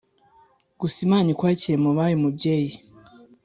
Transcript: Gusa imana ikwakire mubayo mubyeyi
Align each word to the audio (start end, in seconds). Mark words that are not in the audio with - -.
Gusa 0.79 0.97
imana 1.05 1.27
ikwakire 1.33 1.77
mubayo 1.83 2.15
mubyeyi 2.23 2.71